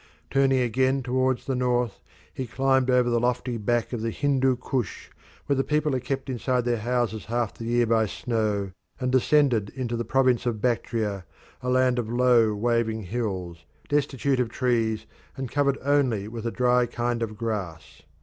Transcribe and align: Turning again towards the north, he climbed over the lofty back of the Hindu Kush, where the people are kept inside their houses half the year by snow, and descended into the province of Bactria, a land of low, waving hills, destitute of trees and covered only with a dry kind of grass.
Turning 0.31 0.59
again 0.59 1.03
towards 1.03 1.45
the 1.45 1.53
north, 1.53 1.99
he 2.33 2.47
climbed 2.47 2.89
over 2.89 3.07
the 3.07 3.19
lofty 3.19 3.55
back 3.55 3.93
of 3.93 4.01
the 4.01 4.09
Hindu 4.09 4.55
Kush, 4.55 5.11
where 5.45 5.55
the 5.55 5.63
people 5.63 5.95
are 5.95 5.99
kept 5.99 6.27
inside 6.27 6.65
their 6.65 6.79
houses 6.79 7.25
half 7.25 7.53
the 7.55 7.65
year 7.65 7.85
by 7.85 8.07
snow, 8.07 8.71
and 8.99 9.11
descended 9.11 9.69
into 9.69 9.95
the 9.95 10.03
province 10.03 10.47
of 10.47 10.59
Bactria, 10.59 11.25
a 11.61 11.69
land 11.69 11.99
of 11.99 12.09
low, 12.09 12.55
waving 12.55 13.03
hills, 13.03 13.63
destitute 13.89 14.39
of 14.39 14.49
trees 14.49 15.05
and 15.37 15.51
covered 15.51 15.77
only 15.85 16.27
with 16.27 16.47
a 16.47 16.51
dry 16.51 16.87
kind 16.87 17.21
of 17.21 17.37
grass. 17.37 18.01